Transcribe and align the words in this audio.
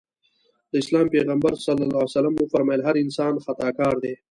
د 0.71 0.73
اسلام 0.83 1.05
پيغمبر 1.15 1.53
ص 1.65 1.67
وفرمایل 2.43 2.81
هر 2.87 2.95
انسان 3.03 3.33
خطاکار 3.45 3.95
دی. 4.03 4.13